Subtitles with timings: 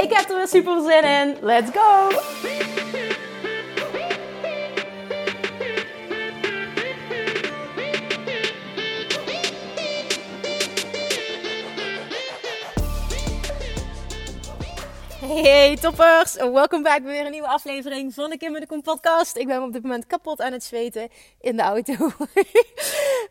[0.00, 1.36] Ik heb er weer super zin in.
[1.40, 2.08] Let's go!
[15.20, 19.36] Hey toppers, welkom bij weer een nieuwe aflevering van de Kim de Kom podcast.
[19.36, 21.08] Ik ben op dit moment kapot aan het zweten
[21.40, 21.92] in de auto.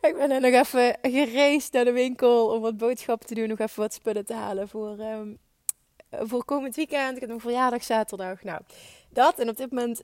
[0.08, 3.82] ik ben nog even gereisd naar de winkel om wat boodschappen te doen, nog even
[3.82, 5.40] wat spullen te halen voor, um,
[6.12, 7.16] voor komend weekend.
[7.16, 8.44] Ik heb nog verjaardag zaterdag.
[8.44, 8.62] Nou,
[9.10, 10.02] dat en op dit moment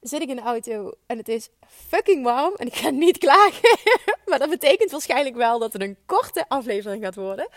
[0.00, 3.78] zit ik in de auto en het is fucking warm en ik ga niet klagen.
[4.26, 7.48] maar dat betekent waarschijnlijk wel dat het een korte aflevering gaat worden.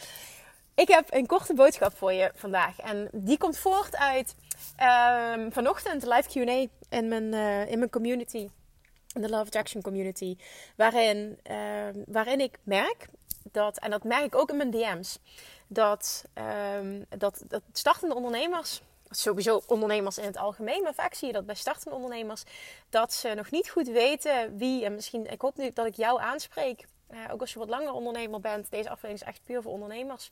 [0.76, 2.80] Ik heb een korte boodschap voor je vandaag.
[2.80, 4.36] En die komt voort uit
[5.36, 8.50] um, vanochtend live QA in mijn, uh, in mijn community.
[9.14, 10.36] In de Love Attraction community.
[10.76, 13.08] Waarin, uh, waarin ik merk
[13.52, 15.20] dat, en dat merk ik ook in mijn DM's,
[15.74, 16.24] dat,
[16.78, 21.46] um, dat, dat startende ondernemers sowieso ondernemers in het algemeen, maar vaak zie je dat
[21.46, 22.44] bij startende ondernemers,
[22.90, 26.22] dat ze nog niet goed weten wie, en misschien, ik hoop nu dat ik jou
[26.22, 29.72] aanspreek, uh, ook als je wat langer ondernemer bent, deze aflevering is echt puur voor
[29.72, 30.32] ondernemers.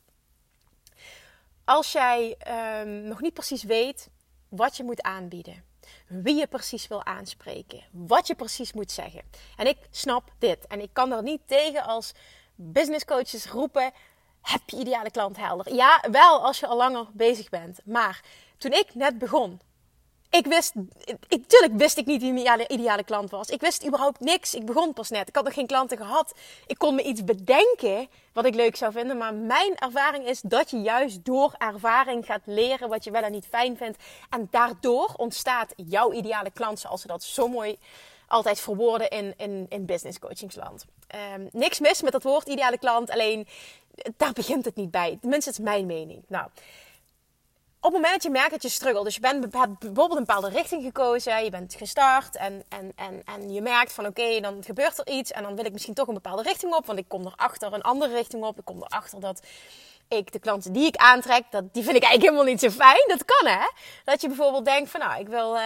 [1.64, 2.36] Als jij
[2.80, 4.08] um, nog niet precies weet
[4.48, 5.64] wat je moet aanbieden,
[6.06, 9.22] wie je precies wil aanspreken, wat je precies moet zeggen.
[9.56, 12.12] En ik snap dit en ik kan er niet tegen als
[12.54, 13.92] business coaches roepen:
[14.42, 15.74] heb je ideale klant helder?
[15.74, 17.78] Ja, wel als je al langer bezig bent.
[17.84, 18.20] Maar
[18.58, 19.60] toen ik net begon,
[20.30, 20.72] ik wist,
[21.28, 23.48] ik, tuurlijk wist ik niet wie mijn ideale, klant was.
[23.48, 24.54] Ik wist überhaupt niks.
[24.54, 25.28] Ik begon pas net.
[25.28, 26.34] Ik had nog geen klanten gehad.
[26.66, 29.16] Ik kon me iets bedenken wat ik leuk zou vinden.
[29.16, 33.32] Maar mijn ervaring is dat je juist door ervaring gaat leren wat je wel en
[33.32, 33.98] niet fijn vindt.
[34.30, 37.78] En daardoor ontstaat jouw ideale klant, zoals ze dat zo mooi
[38.28, 40.84] altijd verwoorden in, in, in business coachingsland.
[41.34, 43.10] Um, niks mis met dat woord ideale klant.
[43.10, 43.46] Alleen
[44.16, 45.18] daar begint het niet bij.
[45.20, 46.24] Tenminste, het is mijn mening.
[46.28, 46.46] Nou
[47.80, 50.48] op het moment dat je merkt dat je struggelt, dus je bent, bijvoorbeeld een bepaalde
[50.48, 54.98] richting gekozen, je bent gestart en, en, en, en je merkt van oké, dan gebeurt
[54.98, 57.26] er iets en dan wil ik misschien toch een bepaalde richting op, want ik kom
[57.26, 58.58] erachter een andere richting op.
[58.58, 59.40] Ik kom erachter dat
[60.08, 63.04] ik de klanten die ik aantrek, dat, die vind ik eigenlijk helemaal niet zo fijn.
[63.06, 63.66] Dat kan hè.
[64.04, 65.62] Dat je bijvoorbeeld denkt van nou, ik wil, uh,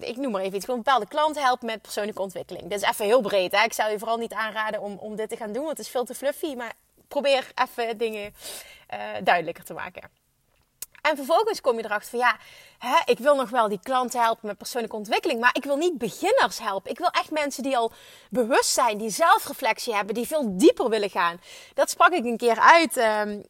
[0.00, 2.68] ik noem maar even iets, gewoon bepaalde klanten helpen met persoonlijke ontwikkeling.
[2.68, 3.64] Dit is even heel breed hè.
[3.64, 5.92] Ik zou je vooral niet aanraden om, om dit te gaan doen, want het is
[5.92, 6.54] veel te fluffy.
[6.54, 6.72] Maar
[7.10, 8.34] probeer even dingen
[8.94, 10.19] uh, duidelijker te maken.
[11.02, 12.36] En vervolgens kom je erachter van ja,
[12.78, 15.98] hè, ik wil nog wel die klanten helpen met persoonlijke ontwikkeling, maar ik wil niet
[15.98, 16.90] beginners helpen.
[16.90, 17.92] Ik wil echt mensen die al
[18.30, 21.40] bewust zijn, die zelfreflectie hebben, die veel dieper willen gaan.
[21.74, 23.44] Dat sprak ik een keer uit um,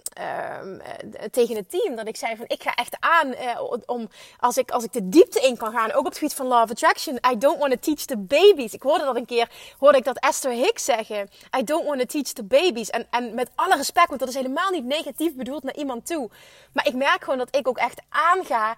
[0.60, 0.82] um,
[1.30, 4.08] tegen het team, dat ik zei van ik ga echt aan uh, om
[4.38, 6.72] als ik, als ik de diepte in kan gaan, ook op het gebied van love
[6.72, 7.18] attraction.
[7.32, 8.72] I don't want to teach the babies.
[8.72, 11.30] Ik hoorde dat een keer, hoorde ik dat Esther Hicks zeggen.
[11.58, 12.90] I don't want to teach the babies.
[12.90, 16.30] En, en met alle respect, want dat is helemaal niet negatief bedoeld naar iemand toe.
[16.72, 18.76] Maar ik merk gewoon dat ik ook echt aanga.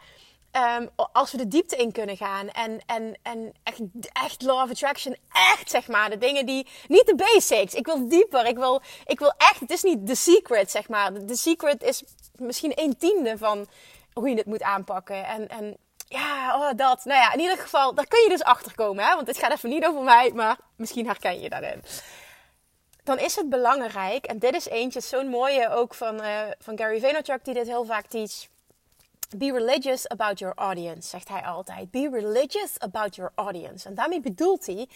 [0.78, 2.48] Um, als we de diepte in kunnen gaan.
[2.48, 3.80] En, en, en echt,
[4.12, 5.16] echt law of attraction.
[5.32, 6.10] Echt zeg maar.
[6.10, 6.66] De dingen die.
[6.88, 7.74] Niet de basics.
[7.74, 8.46] Ik wil dieper.
[8.46, 9.60] Ik wil, ik wil echt.
[9.60, 11.12] Het is niet de secret zeg maar.
[11.26, 12.02] De secret is
[12.34, 13.66] misschien een tiende van
[14.12, 15.26] hoe je het moet aanpakken.
[15.26, 15.76] En, en
[16.08, 17.04] ja, oh, dat.
[17.04, 17.94] Nou ja, in ieder geval.
[17.94, 19.04] Daar kun je dus achter komen.
[19.04, 19.14] Hè?
[19.14, 20.32] Want het gaat even niet over mij.
[20.34, 21.82] Maar misschien herken je daarin
[23.04, 27.00] dan is het belangrijk, en dit is eentje, zo'n mooie ook van, uh, van Gary
[27.00, 28.50] Vaynerchuk, die dit heel vaak teach.
[29.38, 31.90] Be religious about your audience, zegt hij altijd.
[31.90, 33.88] Be religious about your audience.
[33.88, 34.88] En daarmee bedoelt hij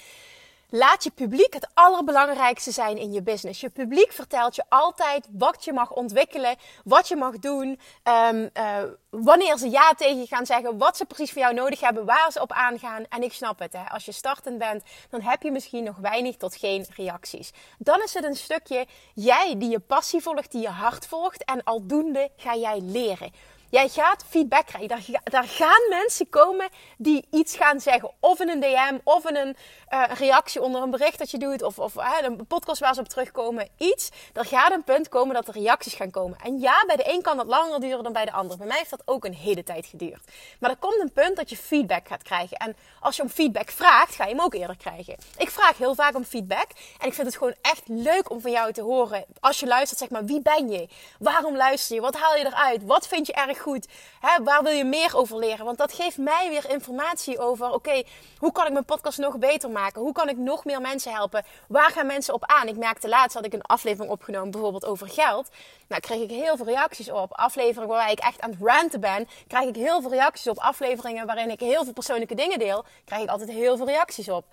[0.70, 3.60] Laat je publiek het allerbelangrijkste zijn in je business.
[3.60, 7.80] Je publiek vertelt je altijd wat je mag ontwikkelen, wat je mag doen,
[8.28, 11.80] um, uh, wanneer ze ja tegen je gaan zeggen, wat ze precies voor jou nodig
[11.80, 13.04] hebben, waar ze op aangaan.
[13.08, 13.84] En ik snap het, hè.
[13.90, 17.52] als je startend bent, dan heb je misschien nog weinig tot geen reacties.
[17.78, 21.64] Dan is het een stukje jij die je passie volgt, die je hart volgt en
[21.64, 23.32] aldoende ga jij leren.
[23.76, 25.20] Jij gaat feedback krijgen.
[25.24, 26.68] Daar, gaan mensen komen
[26.98, 28.10] die iets gaan zeggen.
[28.20, 29.56] Of in een DM, of in een
[29.92, 31.62] uh, reactie onder een bericht dat je doet.
[31.62, 33.68] Of, of een podcast waar ze op terugkomen.
[33.78, 34.10] Iets.
[34.32, 36.38] Er gaat een punt komen dat er reacties gaan komen.
[36.42, 38.56] En ja, bij de een kan dat langer duren dan bij de ander.
[38.56, 40.20] Bij mij heeft dat ook een hele tijd geduurd.
[40.60, 42.56] Maar er komt een punt dat je feedback gaat krijgen.
[42.56, 45.16] En als je om feedback vraagt, ga je hem ook eerder krijgen.
[45.38, 46.66] Ik vraag heel vaak om feedback.
[46.98, 49.24] En ik vind het gewoon echt leuk om van jou te horen.
[49.40, 50.88] Als je luistert, zeg maar, wie ben je?
[51.18, 52.00] Waarom luister je?
[52.00, 52.84] Wat haal je eruit?
[52.84, 53.86] Wat vind je erg goed?
[54.20, 55.64] Hè, waar wil je meer over leren?
[55.64, 58.02] Want dat geeft mij weer informatie over, oké,
[58.38, 60.02] hoe kan ik mijn podcast nog beter maken?
[60.02, 61.44] Hoe kan ik nog meer mensen helpen?
[61.68, 62.68] Waar gaan mensen op aan?
[62.68, 65.48] Ik merkte laatst, had ik een aflevering opgenomen, bijvoorbeeld over geld.
[65.88, 67.32] Nou, kreeg ik heel veel reacties op.
[67.32, 70.58] Afleveringen waar ik echt aan het ranten ben, krijg ik heel veel reacties op.
[70.58, 74.44] Afleveringen waarin ik heel veel persoonlijke dingen deel, krijg ik altijd heel veel reacties op.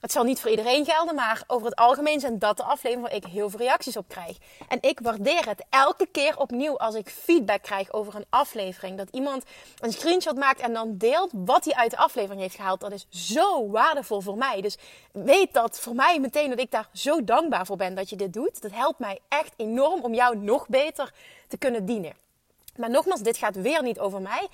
[0.00, 3.16] Het zal niet voor iedereen gelden, maar over het algemeen zijn dat de afleveringen waar
[3.16, 4.36] ik heel veel reacties op krijg.
[4.68, 8.98] En ik waardeer het elke keer opnieuw als ik feedback krijg over een aflevering.
[8.98, 9.44] Dat iemand
[9.78, 12.80] een screenshot maakt en dan deelt wat hij uit de aflevering heeft gehaald.
[12.80, 14.60] Dat is zo waardevol voor mij.
[14.60, 14.78] Dus
[15.12, 18.32] weet dat voor mij meteen dat ik daar zo dankbaar voor ben dat je dit
[18.32, 18.62] doet.
[18.62, 21.12] Dat helpt mij echt enorm om jou nog beter
[21.48, 22.12] te kunnen dienen.
[22.76, 24.48] Maar nogmaals, dit gaat weer niet over mij.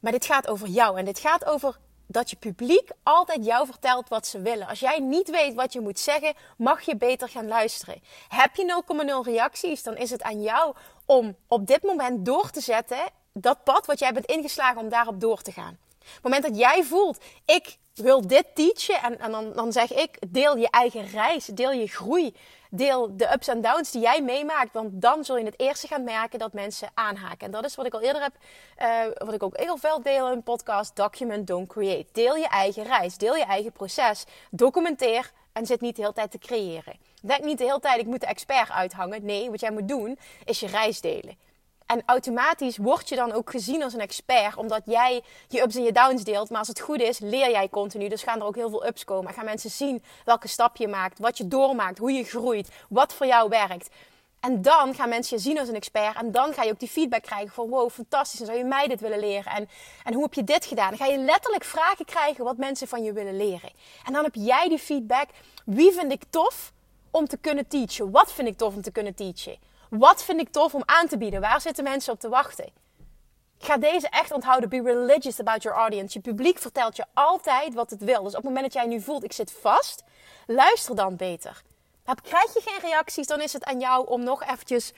[0.00, 0.98] Maar dit gaat over jou.
[0.98, 1.78] En dit gaat over
[2.12, 4.66] dat je publiek altijd jou vertelt wat ze willen.
[4.66, 8.02] Als jij niet weet wat je moet zeggen, mag je beter gaan luisteren.
[8.28, 8.82] Heb je
[9.24, 10.74] 0,0 reacties, dan is het aan jou
[11.06, 12.98] om op dit moment door te zetten
[13.32, 15.78] dat pad wat jij bent ingeslagen om daarop door te gaan.
[15.88, 19.92] Op het moment dat jij voelt, ik wil dit teachen en, en dan, dan zeg
[19.92, 22.34] ik, deel je eigen reis, deel je groei,
[22.74, 24.72] deel de ups en downs die jij meemaakt.
[24.72, 27.46] Want dan zul je het eerste gaan merken dat mensen aanhaken.
[27.46, 28.32] En dat is wat ik al eerder heb,
[28.78, 30.96] uh, wat ik ook heel veel deel in een podcast.
[30.96, 32.06] Document, don't create.
[32.12, 33.16] Deel je eigen reis.
[33.16, 34.24] Deel je eigen proces.
[34.50, 36.96] Documenteer en zit niet de hele tijd te creëren.
[37.22, 39.24] Denk niet de hele tijd, ik moet de expert uithangen.
[39.24, 41.36] Nee, wat jij moet doen, is je reis delen.
[41.92, 45.82] En automatisch word je dan ook gezien als een expert, omdat jij je ups en
[45.82, 46.50] je downs deelt.
[46.50, 48.08] Maar als het goed is, leer jij continu.
[48.08, 49.28] Dus gaan er ook heel veel ups komen.
[49.28, 53.14] En gaan mensen zien welke stap je maakt, wat je doormaakt, hoe je groeit, wat
[53.14, 53.88] voor jou werkt.
[54.40, 56.16] En dan gaan mensen je zien als een expert.
[56.16, 58.40] En dan ga je ook die feedback krijgen van wow, fantastisch.
[58.40, 59.52] En zou je mij dit willen leren?
[59.52, 59.68] En,
[60.04, 60.88] en hoe heb je dit gedaan?
[60.88, 63.70] Dan ga je letterlijk vragen krijgen wat mensen van je willen leren.
[64.04, 65.28] En dan heb jij die feedback.
[65.64, 66.72] Wie vind ik tof
[67.10, 68.10] om te kunnen teachen?
[68.10, 69.70] Wat vind ik tof om te kunnen teachen?
[69.98, 71.40] Wat vind ik tof om aan te bieden?
[71.40, 72.70] Waar zitten mensen op te wachten?
[73.58, 74.68] Ga deze echt onthouden.
[74.68, 76.18] Be religious about your audience.
[76.18, 78.22] Je publiek vertelt je altijd wat het wil.
[78.22, 80.04] Dus op het moment dat jij nu voelt, ik zit vast,
[80.46, 81.62] luister dan beter.
[82.22, 84.92] Krijg je geen reacties, dan is het aan jou om nog eventjes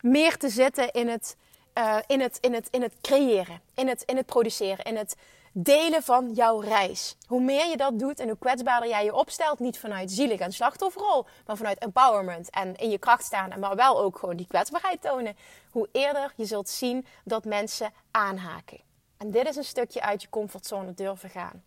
[0.00, 1.36] meer te zetten in het,
[1.74, 5.16] uh, in het, in het, in het creëren, in het, in het produceren, in het
[5.52, 7.16] delen van jouw reis.
[7.26, 10.52] Hoe meer je dat doet en hoe kwetsbaarder jij je opstelt, niet vanuit zielig en
[10.52, 15.02] slachtofferrol, maar vanuit empowerment en in je kracht staan, maar wel ook gewoon die kwetsbaarheid
[15.02, 15.36] tonen,
[15.70, 18.80] hoe eerder je zult zien dat mensen aanhaken.
[19.16, 21.62] En dit is een stukje uit je comfortzone durven gaan.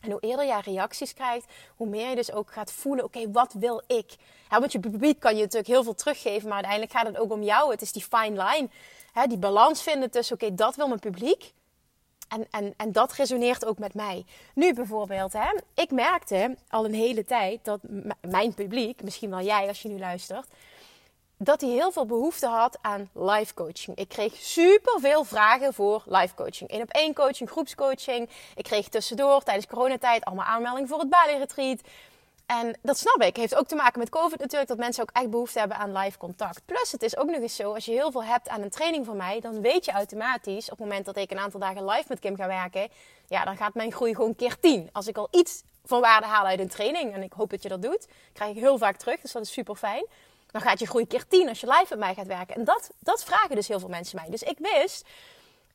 [0.00, 3.52] En hoe eerder jij reacties krijgt, hoe meer je dus ook gaat voelen: oké, wat
[3.52, 4.16] wil ik?
[4.48, 7.42] Want je publiek kan je natuurlijk heel veel teruggeven, maar uiteindelijk gaat het ook om
[7.42, 7.70] jou.
[7.70, 8.68] Het is die fine line,
[9.12, 11.52] hè, die balans vinden tussen: oké, dat wil mijn publiek.
[12.30, 14.24] En, en, en dat resoneert ook met mij.
[14.54, 17.80] Nu bijvoorbeeld, hè, ik merkte al een hele tijd dat
[18.20, 20.46] mijn publiek, misschien wel jij als je nu luistert,
[21.36, 23.96] dat hij heel veel behoefte had aan live coaching.
[23.96, 26.72] Ik kreeg super veel vragen voor live coaching.
[26.72, 28.28] Eén op één coaching, groepscoaching.
[28.54, 31.80] Ik kreeg tussendoor tijdens coronatijd allemaal aanmeldingen voor het Bali Retreat.
[32.58, 33.36] En dat snap ik.
[33.36, 34.68] Heeft ook te maken met COVID natuurlijk.
[34.68, 36.60] Dat mensen ook echt behoefte hebben aan live contact.
[36.64, 37.74] Plus het is ook nog eens zo.
[37.74, 39.40] Als je heel veel hebt aan een training van mij.
[39.40, 40.64] Dan weet je automatisch.
[40.64, 42.88] Op het moment dat ik een aantal dagen live met Kim ga werken.
[43.26, 44.88] Ja, dan gaat mijn groei gewoon keer 10.
[44.92, 47.14] Als ik al iets van waarde haal uit een training.
[47.14, 48.06] En ik hoop dat je dat doet.
[48.32, 49.20] Krijg ik heel vaak terug.
[49.20, 50.06] Dus dat is super fijn.
[50.50, 52.56] Dan gaat je groei keer 10 als je live met mij gaat werken.
[52.56, 54.30] En dat, dat vragen dus heel veel mensen mij.
[54.30, 55.06] Dus ik wist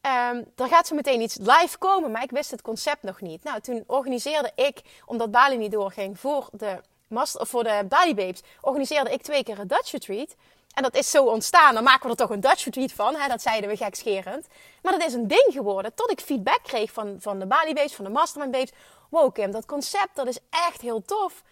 [0.05, 3.43] Um, er gaat zo meteen iets live komen, maar ik wist het concept nog niet.
[3.43, 8.41] Nou, toen organiseerde ik, omdat Bali niet doorging, voor de, master, voor de Bali Babes,
[8.61, 10.35] organiseerde ik twee keer een Dutch Retreat.
[10.73, 11.73] En dat is zo ontstaan.
[11.73, 13.15] Dan maken we er toch een Dutch Retreat van.
[13.15, 13.27] Hè?
[13.27, 14.47] Dat zeiden we gekscherend.
[14.81, 15.93] Maar dat is een ding geworden.
[15.93, 18.71] Tot ik feedback kreeg van, van de Bali Babes, van de Mastermind Babes.
[19.09, 21.43] Wow Kim, dat concept, dat is echt heel tof.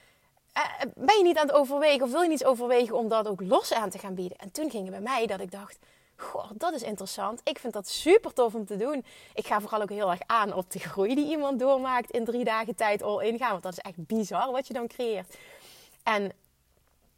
[0.58, 0.64] Uh,
[0.96, 3.74] ben je niet aan het overwegen of wil je niet overwegen om dat ook los
[3.74, 4.38] aan te gaan bieden?
[4.38, 5.78] En toen ging het bij mij dat ik dacht
[6.16, 7.42] Goh, dat is interessant.
[7.44, 9.06] Ik vind dat super tof om te doen.
[9.34, 12.44] Ik ga vooral ook heel erg aan op de groei die iemand doormaakt in drie
[12.44, 13.52] dagen tijd al ingaan.
[13.52, 15.36] Want dat is echt bizar wat je dan creëert.
[16.04, 16.32] En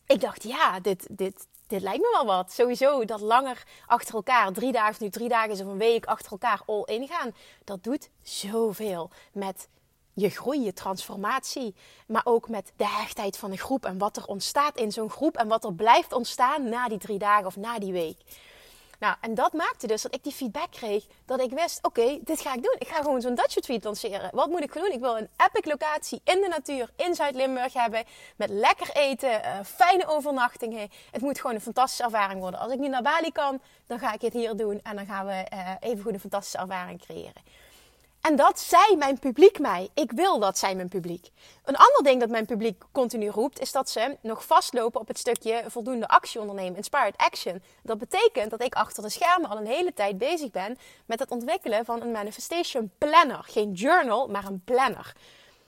[0.07, 2.51] ik dacht, ja, dit, dit, dit lijkt me wel wat.
[2.51, 6.61] Sowieso dat langer achter elkaar, drie dagen, nu drie dagen of een week achter elkaar
[6.65, 7.35] all ingaan.
[7.63, 9.67] Dat doet zoveel met
[10.13, 11.75] je groei, je transformatie.
[12.07, 15.37] Maar ook met de hechtheid van een groep en wat er ontstaat in zo'n groep.
[15.37, 18.17] En wat er blijft ontstaan na die drie dagen of na die week.
[18.99, 21.05] Nou, en dat maakte dus dat ik die feedback kreeg.
[21.25, 22.75] Dat ik wist, oké, dit ga ik doen.
[22.79, 24.29] Ik ga gewoon zo'n Dutch Retreat lanceren.
[24.33, 24.91] Wat moet ik doen?
[24.91, 28.03] Ik wil een epic locatie in de natuur in Zuid-Limburg hebben.
[28.35, 30.89] Met lekker eten, uh, fijne overnachtingen.
[31.11, 32.59] Het moet gewoon een fantastische ervaring worden.
[32.59, 34.79] Als ik niet naar Bali kan, dan ga ik het hier doen.
[34.83, 37.43] En dan gaan we uh, even een fantastische ervaring creëren.
[38.25, 39.89] En dat zei mijn publiek mij.
[39.93, 41.29] Ik wil dat zij mijn publiek.
[41.63, 45.17] Een ander ding dat mijn publiek continu roept, is dat ze nog vastlopen op het
[45.17, 47.63] stukje voldoende actie ondernemen, inspired action.
[47.83, 51.31] Dat betekent dat ik achter de schermen al een hele tijd bezig ben met het
[51.31, 53.43] ontwikkelen van een manifestation planner.
[53.43, 55.15] Geen journal, maar een planner.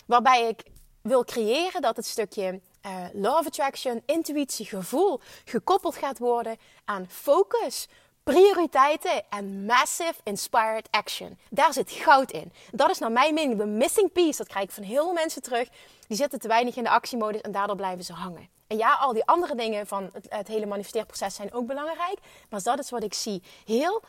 [0.06, 0.64] Waarbij ik
[1.02, 7.06] wil creëren dat het stukje uh, law of attraction, intuïtie, gevoel gekoppeld gaat worden aan
[7.10, 7.88] focus,
[8.34, 11.38] prioriteiten en massive inspired action.
[11.50, 12.52] Daar zit goud in.
[12.72, 14.38] Dat is naar mijn mening de missing piece.
[14.38, 15.70] Dat krijg ik van heel veel mensen terug.
[16.08, 18.50] Die zitten te weinig in de actiemodus en daardoor blijven ze hangen.
[18.68, 22.20] En ja, al die andere dingen van het, hele manifesteerproces zijn ook belangrijk.
[22.50, 23.44] Maar dat is wat ik zie.
[23.66, 24.02] Heel,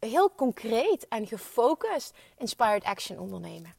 [0.00, 3.74] heel concreet en gefocust inspired action ondernemen.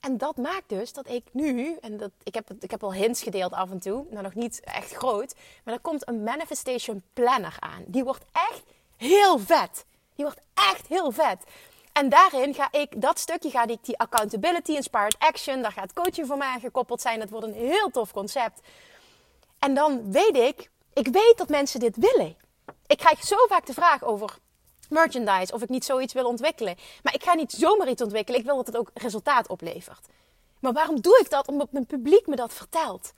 [0.00, 3.22] En dat maakt dus dat ik nu, en dat, ik, heb, ik heb al hints
[3.22, 5.34] gedeeld af en toe, maar nog niet echt groot.
[5.64, 7.84] Maar er komt een manifestation planner aan.
[7.86, 8.62] Die wordt echt
[8.98, 9.84] heel vet.
[10.14, 11.44] Die wordt echt heel vet.
[11.92, 16.26] En daarin ga ik, dat stukje ga ik die accountability, inspired action, daar gaat coaching
[16.26, 17.18] voor mij aan gekoppeld zijn.
[17.18, 18.60] Dat wordt een heel tof concept.
[19.58, 22.36] En dan weet ik, ik weet dat mensen dit willen.
[22.86, 24.38] Ik krijg zo vaak de vraag over
[24.88, 26.76] merchandise of ik niet zoiets wil ontwikkelen.
[27.02, 28.40] Maar ik ga niet zomaar iets ontwikkelen.
[28.40, 30.06] Ik wil dat het ook resultaat oplevert.
[30.60, 31.48] Maar waarom doe ik dat?
[31.48, 33.12] Omdat mijn publiek me dat vertelt.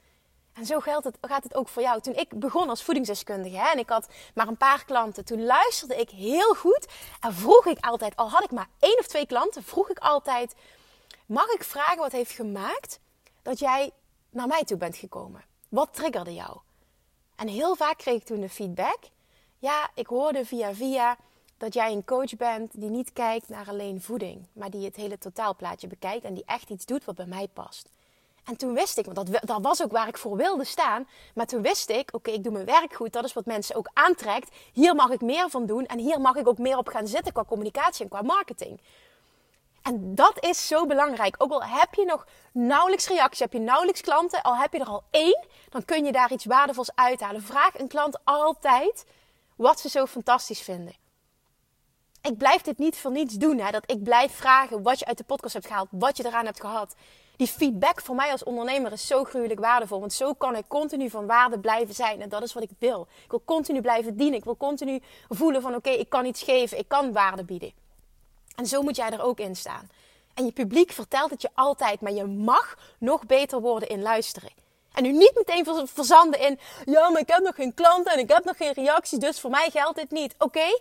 [0.61, 2.01] En zo geldt het, gaat het ook voor jou.
[2.01, 5.97] Toen ik begon als voedingsdeskundige hè, en ik had maar een paar klanten, toen luisterde
[5.97, 6.87] ik heel goed
[7.21, 10.55] en vroeg ik altijd, al had ik maar één of twee klanten, vroeg ik altijd:
[11.27, 13.01] Mag ik vragen wat heeft gemaakt
[13.43, 13.91] dat jij
[14.31, 15.45] naar mij toe bent gekomen?
[15.69, 16.59] Wat triggerde jou?
[17.37, 18.99] En heel vaak kreeg ik toen de feedback:
[19.59, 21.17] Ja, ik hoorde via via
[21.57, 25.19] dat jij een coach bent die niet kijkt naar alleen voeding, maar die het hele
[25.19, 27.89] totaalplaatje bekijkt en die echt iets doet wat bij mij past.
[28.51, 31.09] En toen wist ik, want dat, dat was ook waar ik voor wilde staan.
[31.35, 33.13] Maar toen wist ik, oké, ik doe mijn werk goed.
[33.13, 34.55] Dat is wat mensen ook aantrekt.
[34.73, 35.87] Hier mag ik meer van doen.
[35.87, 38.81] En hier mag ik ook meer op gaan zitten qua communicatie en qua marketing.
[39.83, 41.35] En dat is zo belangrijk.
[41.39, 44.87] Ook al heb je nog nauwelijks reacties, heb je nauwelijks klanten, al heb je er
[44.87, 47.43] al één, dan kun je daar iets waardevols uithalen.
[47.43, 49.05] Vraag een klant altijd
[49.57, 50.95] wat ze zo fantastisch vinden.
[52.23, 53.59] Ik blijf dit niet voor niets doen.
[53.59, 53.71] Hè?
[53.71, 56.61] Dat ik blijf vragen wat je uit de podcast hebt gehaald, wat je eraan hebt
[56.61, 56.95] gehad
[57.41, 60.01] die feedback voor mij als ondernemer is zo gruwelijk waardevol.
[60.01, 62.21] Want zo kan ik continu van waarde blijven zijn.
[62.21, 63.09] En dat is wat ik wil.
[63.25, 64.39] Ik wil continu blijven dienen.
[64.39, 66.79] Ik wil continu voelen van oké, ik kan iets geven.
[66.79, 67.73] Ik kan waarde bieden.
[68.57, 69.89] En zo moet jij er ook in staan.
[70.35, 72.01] En je publiek vertelt het je altijd.
[72.01, 74.51] Maar je mag nog beter worden in luisteren.
[74.93, 76.59] En nu niet meteen verzanden in...
[76.85, 79.19] Ja, maar ik heb nog geen klanten en ik heb nog geen reacties.
[79.19, 80.35] Dus voor mij geldt dit niet.
[80.39, 80.81] Oké?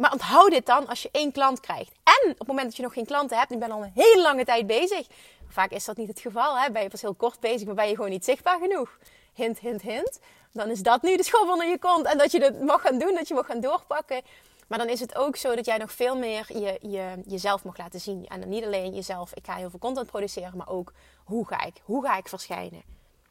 [0.00, 1.92] Maar onthoud dit dan als je één klant krijgt.
[2.04, 3.92] En op het moment dat je nog geen klanten hebt, en je bent al een
[3.94, 5.06] hele lange tijd bezig.
[5.48, 6.58] Vaak is dat niet het geval.
[6.58, 6.70] Hè?
[6.70, 8.98] Ben je pas heel kort bezig, maar ben je gewoon niet zichtbaar genoeg.
[9.34, 10.20] Hint, hint, hint.
[10.52, 12.06] Dan is dat nu de school onder je kont.
[12.06, 14.22] En dat je het mag gaan doen, dat je mag gaan doorpakken.
[14.68, 17.78] Maar dan is het ook zo dat jij nog veel meer je, je, jezelf mag
[17.78, 18.26] laten zien.
[18.26, 20.92] En niet alleen jezelf, ik ga heel veel content produceren, maar ook
[21.24, 22.82] hoe ga ik, hoe ga ik verschijnen?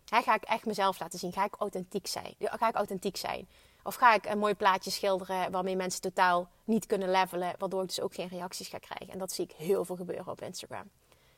[0.05, 1.33] ga ik echt mezelf laten zien?
[1.33, 2.35] Ga ik authentiek zijn?
[2.39, 3.47] Ga ik authentiek zijn?
[3.83, 7.87] Of ga ik een mooi plaatje schilderen waarmee mensen totaal niet kunnen levelen, waardoor ik
[7.87, 9.13] dus ook geen reacties ga krijgen?
[9.13, 10.89] En dat zie ik heel veel gebeuren op Instagram.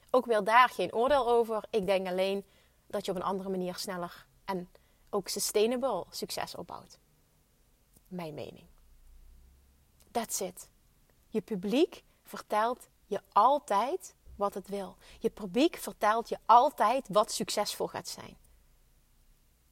[0.10, 1.64] Ook wil daar geen oordeel over.
[1.70, 2.46] Ik denk alleen
[2.88, 4.70] dat je op een andere manier sneller en
[5.10, 7.00] ook sustainable succes opbouwt.
[8.08, 8.66] Mijn mening.
[10.12, 10.70] That's it.
[11.28, 14.96] Je publiek vertelt je altijd wat het wil.
[15.20, 18.38] Je publiek vertelt je altijd wat succesvol gaat zijn.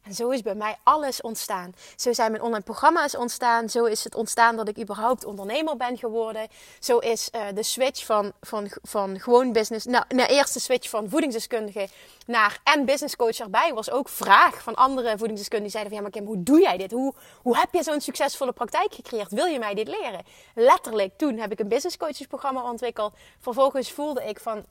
[0.03, 1.73] En zo is bij mij alles ontstaan.
[1.95, 3.69] Zo zijn mijn online programma's ontstaan.
[3.69, 6.47] Zo is het ontstaan dat ik überhaupt ondernemer ben geworden.
[6.79, 9.85] Zo is uh, de switch van, van, van gewoon business.
[9.85, 11.87] Nou, de eerste switch van voedingsdeskundige
[12.25, 15.61] naar en business coach erbij was ook vraag van andere voedingsdeskundigen.
[15.61, 16.91] Die zeiden van ja, maar Kim, hoe doe jij dit?
[16.91, 19.31] Hoe, hoe heb je zo'n succesvolle praktijk gecreëerd?
[19.31, 20.25] Wil je mij dit leren?
[20.55, 23.13] Letterlijk, toen heb ik een business coachesprogramma ontwikkeld.
[23.39, 24.65] Vervolgens voelde ik van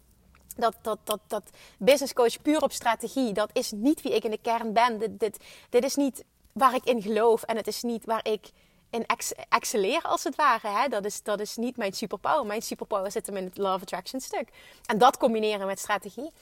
[0.59, 1.43] dat, dat, dat, dat
[1.79, 4.99] business coach puur op strategie, dat is niet wie ik in de kern ben.
[4.99, 5.39] Dit, dit,
[5.71, 8.51] dit is niet waar ik in geloof en het is niet waar ik
[8.91, 10.69] in ex excelleer als het ware.
[10.69, 10.89] Hè?
[10.89, 12.47] Dat, is, dat is niet mijn superpower.
[12.47, 14.49] Mijn superpower zit hem in het love attraction stuk.
[14.87, 16.33] En dat combineren met strategie.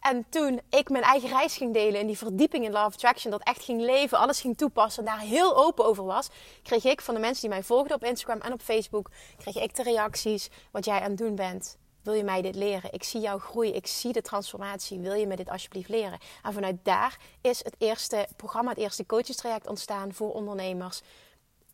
[0.00, 3.42] En toen ik mijn eigen reis ging delen in die verdieping in Love Attraction, dat
[3.42, 6.28] echt ging leven, alles ging toepassen, daar heel open over was,
[6.62, 9.74] kreeg ik van de mensen die mij volgden op Instagram en op Facebook, kreeg ik
[9.74, 11.76] de reacties wat jij aan het doen bent.
[12.06, 12.92] Wil je mij dit leren?
[12.92, 13.72] Ik zie jouw groei.
[13.72, 14.98] Ik zie de transformatie.
[14.98, 16.18] Wil je me dit alsjeblieft leren?
[16.42, 21.02] En vanuit daar is het eerste programma, het eerste coachestraject ontstaan voor ondernemers.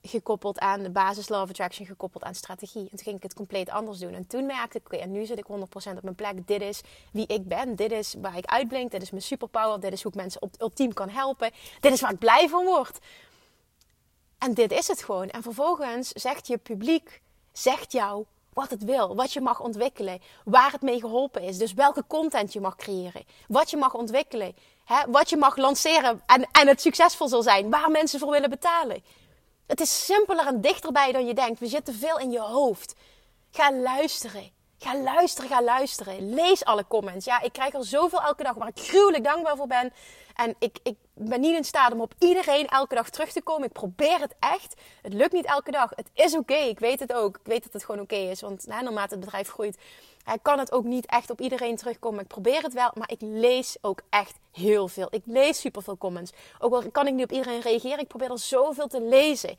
[0.03, 2.83] Gekoppeld aan de basis Love Attraction, gekoppeld aan strategie.
[2.83, 4.15] En toen ging ik het compleet anders doen.
[4.15, 6.47] En toen merkte ik, oké, en nu zit ik 100% op mijn plek.
[6.47, 6.81] Dit is
[7.13, 7.77] wie ik ben.
[7.77, 8.91] Dit is waar ik uitblink.
[8.91, 9.81] Dit is mijn superpower.
[9.81, 11.51] Dit is hoe ik mensen op, ultiem kan helpen.
[11.81, 12.99] Dit is waar ik blij van word.
[14.39, 15.29] En dit is het gewoon.
[15.29, 17.23] En vervolgens zegt je publiek,
[17.53, 21.59] zegt jou wat het wil, wat je mag ontwikkelen, waar het mee geholpen is.
[21.59, 26.23] Dus welke content je mag creëren, wat je mag ontwikkelen, hè, wat je mag lanceren
[26.27, 29.05] en, en het succesvol zal zijn, waar mensen voor willen betalen.
[29.67, 31.61] Het is simpeler en dichterbij dan je denkt.
[31.61, 32.95] We zitten veel in je hoofd.
[33.51, 34.51] Ga luisteren.
[34.79, 36.35] Ga luisteren, ga luisteren.
[36.35, 37.25] Lees alle comments.
[37.25, 39.93] Ja, ik krijg er zoveel elke dag waar ik gruwelijk dankbaar voor ben.
[40.43, 43.67] En ik, ik ben niet in staat om op iedereen elke dag terug te komen.
[43.67, 44.75] Ik probeer het echt.
[45.03, 45.91] Het lukt niet elke dag.
[45.95, 46.55] Het is oké.
[46.55, 47.37] Ik weet het ook.
[47.37, 48.41] Ik weet dat het gewoon oké is.
[48.41, 49.79] Want naarmate het bedrijf groeit,
[50.43, 52.21] kan het ook niet echt op iedereen terugkomen.
[52.21, 55.07] Ik probeer het wel, maar ik lees ook echt heel veel.
[55.11, 56.33] Ik lees superveel comments.
[56.59, 59.57] Ook al kan ik niet op iedereen reageren, ik probeer er zoveel te lezen.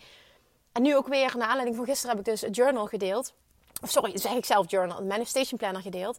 [0.71, 3.33] En nu ook weer, naar aanleiding van gisteren heb ik dus een journal gedeeld.
[3.81, 6.17] Of sorry, zeg ik zelf journal, een manifestation planner gedeeld.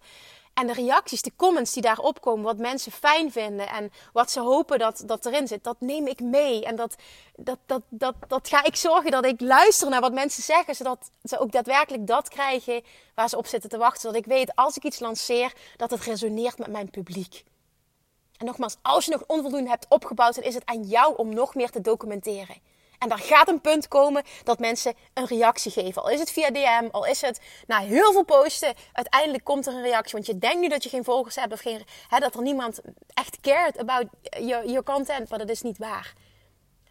[0.54, 4.40] En de reacties, de comments die daarop komen, wat mensen fijn vinden en wat ze
[4.40, 6.64] hopen dat, dat erin zit, dat neem ik mee.
[6.64, 6.94] En dat,
[7.36, 11.10] dat, dat, dat, dat ga ik zorgen dat ik luister naar wat mensen zeggen, zodat
[11.22, 12.82] ze ook daadwerkelijk dat krijgen
[13.14, 14.00] waar ze op zitten te wachten.
[14.00, 17.44] Zodat ik weet, als ik iets lanceer, dat het resoneert met mijn publiek.
[18.38, 21.54] En nogmaals, als je nog onvoldoende hebt opgebouwd, dan is het aan jou om nog
[21.54, 22.56] meer te documenteren.
[23.04, 26.02] En daar gaat een punt komen dat mensen een reactie geven.
[26.02, 28.74] Al is het via DM, al is het na heel veel posten.
[28.92, 30.12] Uiteindelijk komt er een reactie.
[30.12, 32.80] Want je denkt nu dat je geen volgers hebt of geen, hè, dat er niemand
[33.14, 34.06] echt cared about
[34.40, 35.28] je content.
[35.28, 36.12] Maar dat is niet waar.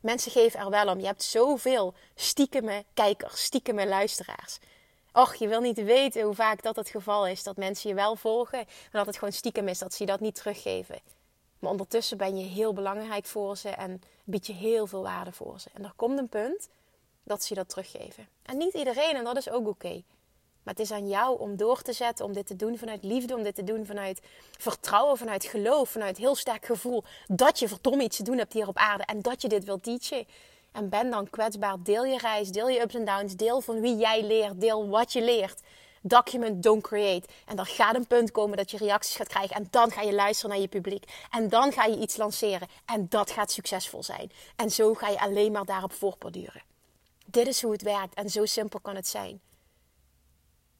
[0.02, 1.00] Mensen geven er wel om.
[1.00, 4.60] Je hebt zoveel stiekeme kijkers, stiekeme luisteraars.
[5.12, 7.44] Och, je wil niet weten hoe vaak dat het geval is.
[7.44, 9.80] Dat mensen je wel volgen, maar dat het gewoon stiekem is.
[9.80, 11.00] Dat ze dat niet teruggeven.
[11.64, 15.60] Maar ondertussen ben je heel belangrijk voor ze en bied je heel veel waarde voor
[15.60, 15.70] ze.
[15.74, 16.70] En er komt een punt
[17.24, 18.28] dat ze je dat teruggeven.
[18.42, 20.04] En niet iedereen, en dat is ook oké.
[20.64, 23.36] Maar het is aan jou om door te zetten, om dit te doen vanuit liefde,
[23.36, 24.22] om dit te doen vanuit
[24.58, 28.68] vertrouwen, vanuit geloof, vanuit heel sterk gevoel dat je verdomme iets te doen hebt hier
[28.68, 30.28] op aarde en dat je dit wilt teachen.
[30.72, 31.84] En ben dan kwetsbaar.
[31.84, 35.14] Deel je reis, deel je ups en downs, deel van wie jij leert, deel wat
[35.14, 35.62] je leert.
[36.06, 37.28] Document, don't create.
[37.46, 39.56] En er gaat een punt komen dat je reacties gaat krijgen.
[39.56, 41.04] En dan ga je luisteren naar je publiek.
[41.30, 42.68] En dan ga je iets lanceren.
[42.86, 44.32] En dat gaat succesvol zijn.
[44.56, 46.62] En zo ga je alleen maar daarop voortborduren.
[47.26, 48.14] Dit is hoe het werkt.
[48.14, 49.42] En zo simpel kan het zijn.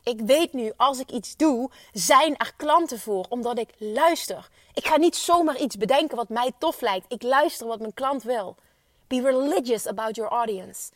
[0.04, 4.50] Ik weet nu, als ik iets doe, zijn er klanten voor, omdat ik luister.
[4.74, 7.12] Ik ga niet zomaar iets bedenken wat mij tof lijkt.
[7.12, 8.56] Ik luister wat mijn klant wil.
[9.08, 10.92] Be religious about your audience.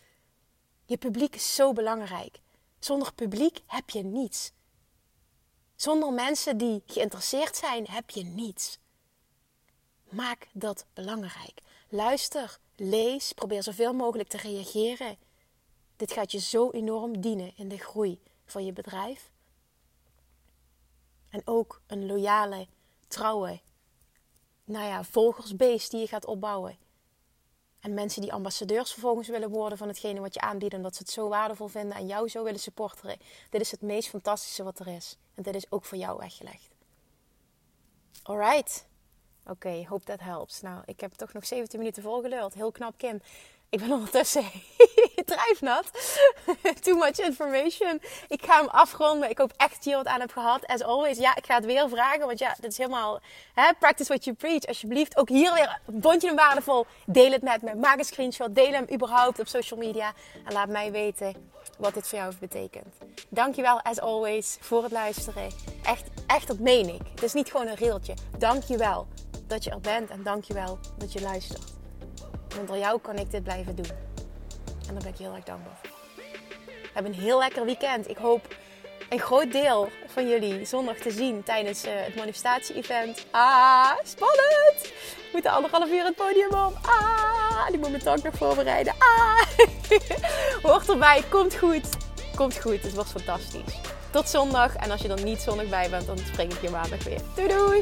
[0.86, 2.40] Je publiek is zo belangrijk.
[2.80, 4.52] Zonder publiek heb je niets.
[5.76, 8.80] Zonder mensen die geïnteresseerd zijn, heb je niets.
[10.10, 11.62] Maak dat belangrijk.
[11.90, 15.18] Luister, lees, probeer zoveel mogelijk te reageren.
[15.96, 19.32] Dit gaat je zo enorm dienen in de groei van je bedrijf.
[21.30, 22.68] En ook een loyale,
[23.08, 23.62] trouwe,
[24.64, 26.78] nou ja, volgersbeest die je gaat opbouwen.
[27.88, 30.84] En mensen die ambassadeurs vervolgens willen worden van hetgene wat je aanbiedt.
[30.84, 33.18] Dat ze het zo waardevol vinden en jou zo willen supporteren.
[33.50, 35.18] Dit is het meest fantastische wat er is.
[35.36, 36.76] En dit is ook voor jou weggelegd.
[38.24, 38.88] Alright.
[39.46, 40.62] Oké, hope that helps.
[40.62, 42.54] Nou, ik heb toch nog 17 minuten volgeluld.
[42.54, 43.22] Heel knap, Kim.
[43.70, 44.44] Ik ben ondertussen
[45.26, 45.92] drijfnat.
[46.84, 48.02] Too much information.
[48.28, 49.30] Ik ga hem afronden.
[49.30, 50.68] Ik hoop echt dat je wat aan hebt gehad.
[50.68, 51.18] As always.
[51.18, 52.26] Ja, ik ga het weer vragen.
[52.26, 53.20] Want ja, dit is helemaal...
[53.54, 54.66] Hè, practice what you preach.
[54.66, 55.18] Alsjeblieft.
[55.18, 55.80] Ook hier weer.
[56.00, 56.86] Vond je hem waardevol?
[57.06, 57.76] Deel het met me.
[57.76, 58.56] Maak een screenshot.
[58.56, 60.14] Deel hem überhaupt op social media.
[60.46, 62.96] En laat mij weten wat dit voor jou heeft betekend.
[63.30, 65.52] Dankjewel, as always, voor het luisteren.
[65.84, 67.02] Echt, echt, dat meen ik.
[67.12, 68.14] Het is niet gewoon een reeltje.
[68.38, 69.08] Dankjewel
[69.48, 70.10] dat je er bent.
[70.10, 71.77] En dankjewel dat je luistert.
[72.58, 73.92] Want door jou kan ik dit blijven doen.
[74.88, 75.90] En daar ben ik heel erg dankbaar voor.
[76.94, 78.10] Hebben een heel lekker weekend.
[78.10, 78.56] Ik hoop
[79.10, 83.26] een groot deel van jullie zondag te zien tijdens uh, het manifestatie-event.
[83.32, 84.82] Ah, spannend!
[84.82, 86.78] We moeten anderhalf uur het podium op.
[86.82, 88.94] Ah, die moet mijn tank nog voorbereiden.
[88.98, 89.42] Ah,
[90.72, 91.24] hoort erbij.
[91.30, 91.88] Komt goed.
[92.36, 92.82] Komt goed.
[92.82, 93.80] Het wordt fantastisch.
[94.12, 94.76] Tot zondag.
[94.76, 97.22] En als je er niet zondag bij bent, dan spreek ik je maandag weer.
[97.36, 97.82] Doei doei!